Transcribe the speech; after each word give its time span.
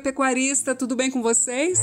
pecuarista, 0.00 0.74
tudo 0.74 0.96
bem 0.96 1.10
com 1.10 1.20
vocês? 1.20 1.78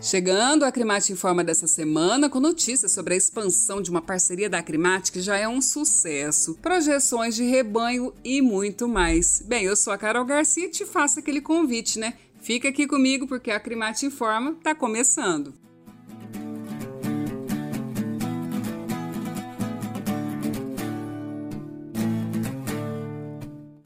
Chegando, 0.00 0.64
a 0.64 0.68
Acrimate 0.68 1.12
informa 1.12 1.44
dessa 1.44 1.66
semana 1.66 2.30
com 2.30 2.40
notícias 2.40 2.92
sobre 2.92 3.14
a 3.14 3.16
expansão 3.16 3.82
de 3.82 3.90
uma 3.90 4.00
parceria 4.00 4.48
da 4.48 4.58
Acrimate 4.58 5.12
que 5.12 5.20
já 5.20 5.36
é 5.36 5.46
um 5.46 5.60
sucesso, 5.60 6.54
projeções 6.62 7.34
de 7.34 7.44
rebanho 7.44 8.14
e 8.24 8.40
muito 8.40 8.88
mais. 8.88 9.42
Bem, 9.44 9.64
eu 9.64 9.76
sou 9.76 9.92
a 9.92 9.98
Carol 9.98 10.24
Garcia 10.24 10.66
e 10.66 10.70
te 10.70 10.86
faço 10.86 11.18
aquele 11.18 11.40
convite, 11.40 11.98
né? 11.98 12.14
Fica 12.40 12.68
aqui 12.68 12.86
comigo 12.86 13.26
porque 13.26 13.50
a 13.50 13.56
Acrimate 13.56 14.06
informa 14.06 14.52
está 14.52 14.74
começando. 14.74 15.52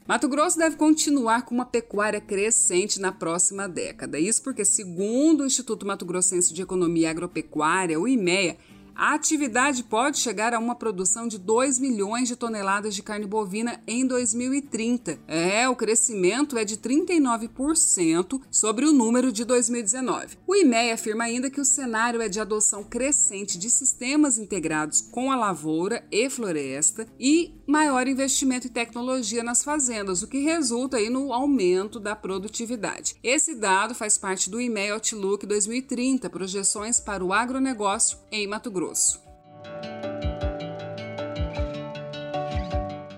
Mato 0.07 0.29
Grosso 0.29 0.59
deve 0.59 0.75
continuar 0.75 1.45
com 1.45 1.55
uma 1.55 1.65
pecuária 1.65 2.21
crescente 2.21 3.01
na 3.01 3.11
próxima 3.11 3.67
década. 3.67 4.19
Isso 4.19 4.43
porque, 4.43 4.63
segundo 4.63 5.41
o 5.41 5.45
Instituto 5.47 5.83
Mato 5.83 6.05
Grossense 6.05 6.53
de 6.53 6.61
Economia 6.61 7.09
Agropecuária, 7.09 7.99
o 7.99 8.07
IMEA, 8.07 8.55
a 8.95 9.13
atividade 9.13 9.83
pode 9.83 10.17
chegar 10.19 10.53
a 10.53 10.59
uma 10.59 10.73
produção 10.73 11.27
de 11.27 11.37
2 11.37 11.79
milhões 11.79 12.27
de 12.27 12.35
toneladas 12.35 12.95
de 12.95 13.03
carne 13.03 13.27
bovina 13.27 13.81
em 13.85 14.07
2030. 14.07 15.19
É, 15.27 15.67
o 15.67 15.75
crescimento 15.75 16.57
é 16.57 16.63
de 16.63 16.77
39% 16.77 18.41
sobre 18.49 18.85
o 18.85 18.93
número 18.93 19.31
de 19.31 19.43
2019. 19.43 20.37
O 20.47 20.55
IMEA 20.55 20.93
afirma 20.93 21.25
ainda 21.25 21.49
que 21.49 21.59
o 21.59 21.65
cenário 21.65 22.21
é 22.21 22.29
de 22.29 22.39
adoção 22.39 22.83
crescente 22.83 23.57
de 23.57 23.69
sistemas 23.69 24.37
integrados 24.37 25.01
com 25.01 25.31
a 25.31 25.35
lavoura 25.35 26.05
e 26.09 26.29
floresta 26.29 27.05
e 27.19 27.53
maior 27.67 28.07
investimento 28.07 28.67
em 28.67 28.71
tecnologia 28.71 29.43
nas 29.43 29.63
fazendas, 29.63 30.21
o 30.21 30.27
que 30.27 30.39
resulta 30.39 30.97
aí 30.97 31.09
no 31.09 31.33
aumento 31.33 31.99
da 31.99 32.15
produtividade. 32.15 33.15
Esse 33.23 33.55
dado 33.55 33.93
faz 33.93 34.17
parte 34.17 34.49
do 34.49 34.61
IMEA 34.61 34.93
Outlook 34.93 35.45
2030, 35.45 36.29
projeções 36.29 36.99
para 36.99 37.25
o 37.25 37.33
agronegócio 37.33 38.17
em 38.31 38.47
Mato 38.47 38.71
Grosso. 38.71 38.84
Grosso. 38.85 39.19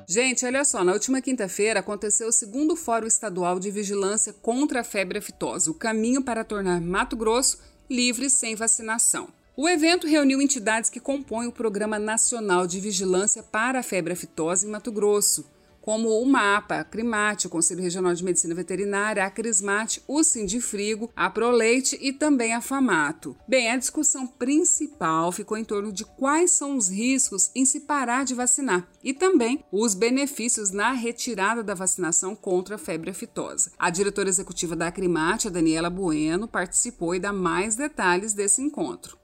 Gente, 0.09 0.45
olha 0.45 0.63
só, 0.63 0.83
na 0.83 0.93
última 0.93 1.21
quinta-feira 1.21 1.81
aconteceu 1.81 2.29
o 2.29 2.31
segundo 2.31 2.77
Fórum 2.77 3.07
Estadual 3.07 3.59
de 3.59 3.69
Vigilância 3.69 4.33
contra 4.33 4.79
a 4.79 4.83
Febre 4.83 5.19
Aftosa, 5.19 5.69
o 5.69 5.73
caminho 5.73 6.23
para 6.23 6.45
tornar 6.45 6.79
Mato 6.79 7.17
Grosso 7.17 7.59
livre 7.89 8.29
sem 8.29 8.55
vacinação. 8.55 9.27
O 9.55 9.67
evento 9.67 10.07
reuniu 10.07 10.41
entidades 10.41 10.89
que 10.89 10.99
compõem 10.99 11.47
o 11.47 11.51
Programa 11.51 11.99
Nacional 11.99 12.65
de 12.65 12.79
Vigilância 12.79 13.43
para 13.43 13.79
a 13.79 13.83
Febre 13.83 14.13
Aftosa 14.13 14.65
em 14.65 14.69
Mato 14.69 14.91
Grosso, 14.91 15.45
como 15.87 16.21
o 16.21 16.25
MAPA, 16.25 16.81
a 16.81 16.83
Crimate, 16.83 17.47
o 17.47 17.49
Conselho 17.49 17.81
Regional 17.81 18.13
de 18.13 18.21
Medicina 18.21 18.53
Veterinária, 18.53 19.23
a 19.23 19.29
Crismate, 19.29 20.03
o 20.05 20.21
Sindifrigo, 20.21 21.09
a 21.15 21.29
Proleite 21.29 21.97
e 22.01 22.11
também 22.11 22.53
a 22.53 22.59
Famato. 22.59 23.37
Bem, 23.47 23.71
a 23.71 23.77
discussão 23.77 24.27
principal 24.27 25.31
ficou 25.31 25.57
em 25.57 25.63
torno 25.63 25.93
de 25.93 26.03
quais 26.03 26.51
são 26.51 26.75
os 26.75 26.89
riscos 26.89 27.49
em 27.55 27.63
se 27.63 27.79
parar 27.79 28.25
de 28.25 28.35
vacinar 28.35 28.85
e 29.01 29.13
também 29.13 29.63
os 29.71 29.95
benefícios 29.95 30.71
na 30.71 30.91
retirada 30.91 31.63
da 31.63 31.73
vacinação 31.73 32.35
contra 32.35 32.75
a 32.75 32.77
febre 32.77 33.11
aftosa. 33.11 33.71
A 33.79 33.89
diretora 33.89 34.27
executiva 34.27 34.75
da 34.75 34.91
Crimate, 34.91 35.47
a 35.47 35.51
Daniela 35.51 35.89
Bueno, 35.89 36.49
participou 36.49 37.15
e 37.15 37.19
dá 37.21 37.31
mais 37.31 37.77
detalhes 37.77 38.33
desse 38.33 38.61
encontro. 38.61 39.17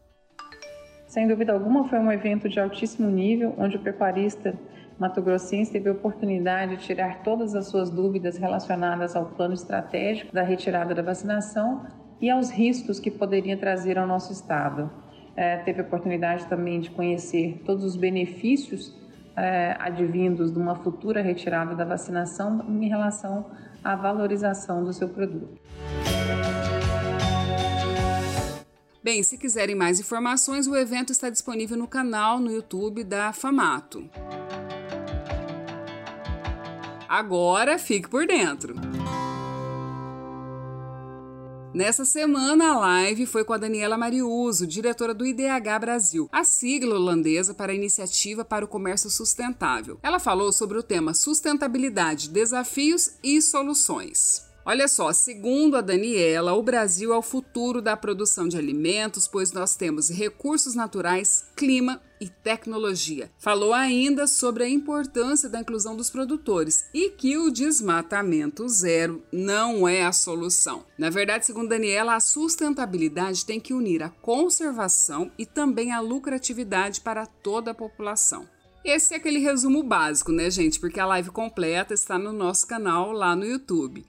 Sem 1.10 1.28
dúvida 1.28 1.52
alguma, 1.52 1.90
foi 1.90 2.00
um 2.00 2.10
evento 2.10 2.48
de 2.48 2.58
altíssimo 2.58 3.10
nível, 3.10 3.54
onde 3.58 3.76
o 3.76 3.84
pecuarista 3.84 4.58
Mato 5.00 5.22
Grossense 5.22 5.72
teve 5.72 5.90
a 5.90 5.92
oportunidade 5.92 6.78
de 6.78 6.84
tirar 6.84 7.24
todas 7.24 7.56
as 7.56 7.68
suas 7.68 7.90
dúvidas 7.90 8.38
relacionadas 8.38 9.16
ao 9.16 9.26
plano 9.26 9.54
estratégico 9.54 10.34
da 10.34 10.44
retirada 10.44 10.94
da 10.94 11.02
vacinação 11.02 11.86
e 12.22 12.30
aos 12.30 12.50
riscos 12.50 13.00
que 13.00 13.12
poderia 13.12 13.58
trazer 13.58 13.98
ao 13.98 14.08
nosso 14.08 14.32
estado. 14.32 14.90
É, 15.36 15.58
teve 15.58 15.82
a 15.82 15.84
oportunidade 15.84 16.46
também 16.46 16.80
de 16.80 16.92
conhecer 16.92 17.62
todos 17.66 17.84
os 17.84 17.96
benefícios 17.96 18.96
é, 19.36 19.76
advindos 19.80 20.52
de 20.52 20.60
uma 20.60 20.76
futura 20.76 21.22
retirada 21.22 21.76
da 21.76 21.84
vacinação 21.84 22.64
em 22.70 22.88
relação 22.88 23.48
à 23.84 23.96
valorização 23.96 24.84
do 24.84 24.94
seu 24.94 25.10
produto. 25.10 25.60
Bem, 29.04 29.22
se 29.22 29.38
quiserem 29.38 29.76
mais 29.76 30.00
informações, 30.00 30.66
o 30.66 30.76
evento 30.78 31.12
está 31.12 31.30
disponível 31.30 31.76
no 31.76 31.88
canal 31.88 32.40
no 32.40 32.50
YouTube 32.50 33.04
da 33.04 33.34
Famato. 33.34 34.10
Agora 37.14 37.78
fique 37.78 38.10
por 38.10 38.26
dentro. 38.26 38.74
Nessa 41.72 42.06
semana, 42.06 42.72
a 42.72 42.80
live 42.80 43.28
foi 43.28 43.44
com 43.44 43.54
a 43.54 43.58
Daniela 43.60 43.96
Mariuso, 43.96 44.66
diretora 44.66 45.14
do 45.14 45.24
IDH 45.24 45.80
Brasil, 45.80 46.28
a 46.32 46.44
sigla 46.44 46.96
holandesa 46.96 47.54
para 47.54 47.72
a 47.72 47.76
Iniciativa 47.76 48.44
para 48.44 48.66
o 48.66 48.68
Comércio 48.68 49.12
Sustentável. 49.12 50.00
Ela 50.02 50.18
falou 50.18 50.52
sobre 50.52 50.76
o 50.76 50.82
tema 50.82 51.14
sustentabilidade, 51.14 52.30
desafios 52.30 53.12
e 53.24 53.40
soluções. 53.44 54.52
Olha 54.66 54.88
só, 54.88 55.12
segundo 55.12 55.76
a 55.76 55.82
Daniela, 55.82 56.54
o 56.54 56.64
Brasil 56.64 57.14
é 57.14 57.18
o 57.18 57.22
futuro 57.22 57.82
da 57.82 57.98
produção 57.98 58.48
de 58.48 58.58
alimentos, 58.58 59.28
pois 59.28 59.52
nós 59.52 59.76
temos 59.76 60.10
recursos 60.10 60.74
naturais, 60.74 61.46
clima 61.54 62.02
e 62.22 62.30
tecnologia. 62.30 63.30
Falou 63.38 63.74
ainda 63.74 64.26
sobre 64.26 64.64
a 64.64 64.70
importância 64.70 65.50
da 65.50 65.60
inclusão 65.60 65.98
dos 65.98 66.10
produtores 66.10 66.86
e 66.94 67.10
que 67.10 67.38
o 67.38 67.52
desmatamento 67.52 68.66
zero 68.70 69.22
não 69.34 69.86
é 69.86 70.06
a 70.06 70.14
solução. 70.14 70.86
Na 70.98 71.10
verdade, 71.10 71.46
segundo 71.46 71.68
Daniela, 71.68 72.16
a 72.16 72.22
sustentabilidade 72.22 73.46
tem 73.46 73.60
que 73.60 73.74
unir 73.74 74.02
a 74.02 74.10
conservação 74.10 75.30
e 75.38 75.46
também 75.46 75.92
a 75.92 76.00
lucratividade 76.00 77.02
para 77.02 77.26
toda 77.26 77.72
a 77.72 77.76
população. 77.76 78.48
Esse 78.84 79.14
é 79.14 79.18
aquele 79.18 79.40
resumo 79.40 79.82
básico, 79.82 80.34
né, 80.34 80.52
gente? 80.52 80.78
Porque 80.78 81.00
a 81.00 81.06
live 81.06 81.32
completa 81.32 81.94
está 81.94 82.20
no 82.20 82.34
nosso 82.34 82.68
canal 82.68 83.14
lá 83.14 83.34
no 83.34 83.46
YouTube. 83.46 84.06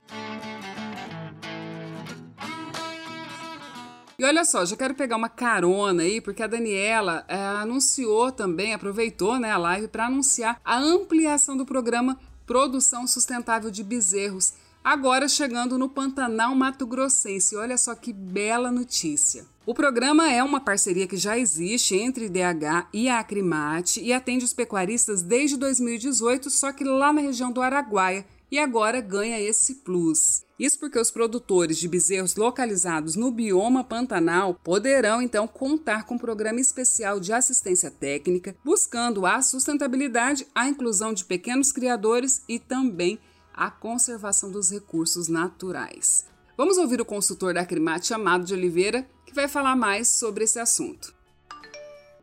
E 4.19 4.25
olha 4.25 4.43
só, 4.43 4.65
já 4.65 4.75
quero 4.75 4.93
pegar 4.93 5.15
uma 5.15 5.29
carona 5.29 6.03
aí, 6.03 6.19
porque 6.19 6.43
a 6.43 6.47
Daniela 6.47 7.23
é, 7.29 7.37
anunciou 7.37 8.33
também, 8.33 8.73
aproveitou 8.73 9.39
né, 9.39 9.49
a 9.51 9.57
live 9.57 9.87
para 9.87 10.07
anunciar 10.07 10.59
a 10.63 10.77
ampliação 10.77 11.55
do 11.55 11.65
programa 11.65 12.19
Produção 12.45 13.07
Sustentável 13.07 13.71
de 13.71 13.83
Bezerros, 13.83 14.53
agora 14.85 15.27
chegando 15.27 15.79
no 15.79 15.89
Pantanal 15.89 16.53
Mato 16.53 16.85
Grossense. 16.85 17.55
Olha 17.55 17.75
só 17.75 17.95
que 17.95 18.13
bela 18.13 18.71
notícia. 18.71 19.43
O 19.65 19.73
programa 19.73 20.31
é 20.31 20.43
uma 20.43 20.59
parceria 20.59 21.07
que 21.07 21.17
já 21.17 21.35
existe 21.39 21.95
entre 21.95 22.25
IDH 22.25 22.87
e 22.93 23.09
a 23.09 23.17
Acrimate 23.17 23.99
e 23.99 24.13
atende 24.13 24.45
os 24.45 24.53
pecuaristas 24.53 25.23
desde 25.23 25.57
2018, 25.57 26.51
só 26.51 26.71
que 26.71 26.83
lá 26.83 27.11
na 27.11 27.21
região 27.21 27.51
do 27.51 27.63
Araguaia, 27.63 28.23
e 28.51 28.59
agora 28.59 29.01
ganha 29.01 29.41
esse 29.41 29.77
plus. 29.77 30.45
Isso 30.59 30.79
porque 30.79 30.99
os 30.99 31.09
produtores 31.09 31.79
de 31.79 31.87
bezerros 31.87 32.35
localizados 32.35 33.15
no 33.15 33.31
bioma 33.31 33.83
Pantanal 33.83 34.53
poderão 34.63 35.19
então 35.19 35.47
contar 35.47 36.05
com 36.05 36.13
um 36.13 36.19
programa 36.19 36.61
especial 36.61 37.19
de 37.19 37.33
assistência 37.33 37.89
técnica, 37.89 38.55
buscando 38.63 39.25
a 39.25 39.41
sustentabilidade, 39.41 40.45
a 40.53 40.69
inclusão 40.69 41.11
de 41.11 41.25
pequenos 41.25 41.71
criadores 41.71 42.43
e 42.47 42.59
também 42.59 43.19
a 43.55 43.71
conservação 43.71 44.51
dos 44.51 44.71
recursos 44.71 45.27
naturais. 45.27 46.27
Vamos 46.57 46.77
ouvir 46.77 47.01
o 47.01 47.05
consultor 47.05 47.53
da 47.53 47.61
Acrimate, 47.61 48.13
Amado 48.13 48.45
de 48.45 48.53
Oliveira, 48.53 49.05
que 49.25 49.33
vai 49.33 49.47
falar 49.47 49.75
mais 49.75 50.07
sobre 50.07 50.43
esse 50.43 50.59
assunto. 50.59 51.13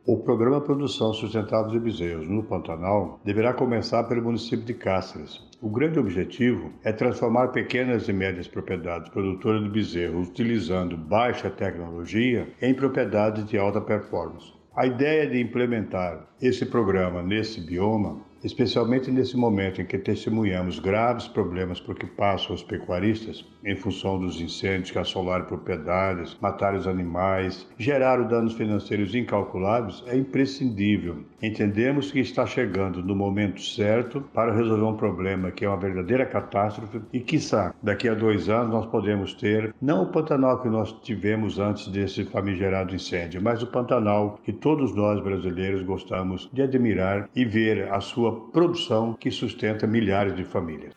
O 0.04 0.18
programa 0.18 0.60
Produção 0.60 1.12
Sustentável 1.12 1.70
de 1.70 1.78
Bezerros 1.78 2.28
no 2.28 2.42
Pantanal 2.42 3.20
deverá 3.24 3.52
começar 3.52 4.02
pelo 4.04 4.22
município 4.22 4.64
de 4.64 4.74
Cáceres. 4.74 5.40
O 5.60 5.70
grande 5.70 5.98
objetivo 6.00 6.72
é 6.82 6.92
transformar 6.92 7.48
pequenas 7.48 8.08
e 8.08 8.12
médias 8.12 8.48
propriedades 8.48 9.08
produtoras 9.10 9.62
de 9.62 9.68
bezerros 9.68 10.28
utilizando 10.28 10.96
baixa 10.96 11.48
tecnologia 11.48 12.52
em 12.60 12.74
propriedades 12.74 13.46
de 13.46 13.56
alta 13.56 13.80
performance. 13.80 14.52
A 14.74 14.86
ideia 14.86 15.28
de 15.28 15.40
implementar 15.40 16.26
esse 16.42 16.66
programa 16.66 17.22
nesse 17.22 17.60
bioma 17.60 18.20
especialmente 18.44 19.10
nesse 19.10 19.36
momento 19.36 19.80
em 19.80 19.86
que 19.86 19.96
testemunhamos 19.96 20.78
graves 20.78 21.28
problemas 21.28 21.80
por 21.80 21.94
que 21.94 22.06
passam 22.06 22.54
os 22.54 22.62
pecuaristas, 22.62 23.44
em 23.64 23.76
função 23.76 24.18
dos 24.18 24.40
incêndios 24.40 24.90
que 24.90 24.98
assolaram 24.98 25.44
propriedades, 25.44 26.36
mataram 26.40 26.78
os 26.78 26.88
animais, 26.88 27.66
geraram 27.78 28.26
danos 28.26 28.54
financeiros 28.54 29.14
incalculáveis, 29.14 30.02
é 30.06 30.16
imprescindível. 30.16 31.18
Entendemos 31.40 32.10
que 32.10 32.20
está 32.20 32.44
chegando 32.44 33.02
no 33.02 33.14
momento 33.14 33.60
certo 33.60 34.20
para 34.34 34.52
resolver 34.52 34.84
um 34.84 34.96
problema 34.96 35.50
que 35.50 35.64
é 35.64 35.68
uma 35.68 35.76
verdadeira 35.76 36.26
catástrofe 36.26 37.00
e, 37.12 37.20
quiçá, 37.20 37.74
daqui 37.82 38.08
a 38.08 38.14
dois 38.14 38.48
anos 38.48 38.72
nós 38.72 38.86
podemos 38.86 39.34
ter 39.34 39.74
não 39.80 40.02
o 40.02 40.06
Pantanal 40.06 40.60
que 40.60 40.68
nós 40.68 40.92
tivemos 41.02 41.58
antes 41.58 41.88
desse 41.88 42.24
famigerado 42.24 42.94
incêndio, 42.94 43.40
mas 43.40 43.62
o 43.62 43.66
Pantanal 43.66 44.38
que 44.42 44.52
todos 44.52 44.94
nós 44.94 45.20
brasileiros 45.22 45.82
gostamos 45.82 46.31
de 46.52 46.62
admirar 46.62 47.28
e 47.34 47.44
ver 47.44 47.92
a 47.92 48.00
sua 48.00 48.48
produção 48.50 49.14
que 49.14 49.30
sustenta 49.30 49.86
milhares 49.86 50.34
de 50.36 50.44
famílias. 50.44 50.94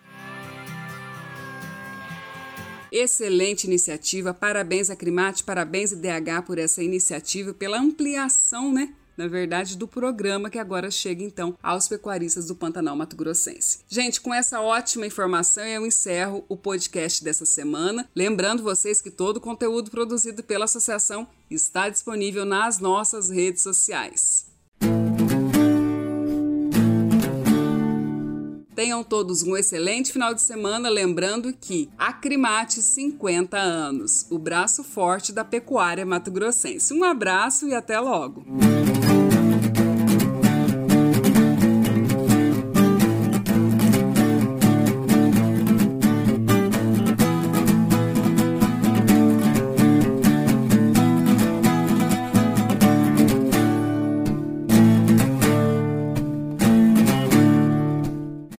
Excelente 2.91 3.65
iniciativa, 3.65 4.33
parabéns 4.33 4.89
a 4.89 4.95
Crimate, 4.95 5.43
parabéns 5.43 5.91
IDH 5.91 6.43
por 6.45 6.57
essa 6.57 6.81
iniciativa, 6.81 7.53
pela 7.53 7.77
ampliação, 7.77 8.71
né? 8.71 8.93
na 9.17 9.27
verdade, 9.27 9.77
do 9.77 9.87
programa 9.87 10.49
que 10.49 10.59
agora 10.59 10.91
chega 10.91 11.23
então 11.23 11.57
aos 11.61 11.87
pecuaristas 11.87 12.47
do 12.47 12.55
Pantanal 12.55 12.95
Mato 12.95 13.15
Grossense. 13.15 13.79
Gente, 13.87 14.19
com 14.19 14.33
essa 14.33 14.61
ótima 14.61 15.05
informação 15.05 15.63
eu 15.63 15.85
encerro 15.85 16.43
o 16.49 16.57
podcast 16.57 17.23
dessa 17.23 17.45
semana. 17.45 18.09
Lembrando 18.15 18.63
vocês 18.63 19.01
que 19.01 19.11
todo 19.11 19.37
o 19.37 19.41
conteúdo 19.41 19.89
produzido 19.89 20.43
pela 20.43 20.65
associação 20.65 21.27
está 21.49 21.89
disponível 21.89 22.45
nas 22.45 22.79
nossas 22.79 23.29
redes 23.29 23.61
sociais. 23.61 24.44
Tenham 28.75 29.05
todos 29.05 29.41
um 29.41 29.55
excelente 29.55 30.11
final 30.11 30.33
de 30.33 30.41
semana, 30.41 30.89
lembrando 30.89 31.53
que 31.53 31.89
Acrimate 31.97 32.81
50 32.81 33.57
anos, 33.57 34.27
o 34.29 34.37
braço 34.37 34.83
forte 34.83 35.31
da 35.31 35.45
pecuária 35.45 36.05
mato-grossense. 36.05 36.93
Um 36.93 37.05
abraço 37.05 37.67
e 37.67 37.73
até 37.73 37.97
logo! 37.99 38.43